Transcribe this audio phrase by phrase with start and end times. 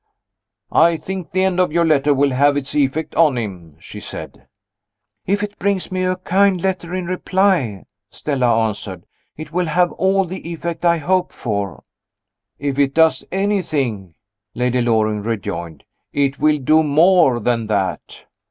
[0.71, 4.47] "I think the end of your letter will have its effect on him," she said.
[5.27, 9.05] "If it brings me a kind letter in reply," Stella answered,
[9.37, 11.83] "it will have all the effect I hope for."
[12.57, 14.15] "If it does anything,"
[14.55, 18.23] Lady Loring rejoined, "it will do more than that."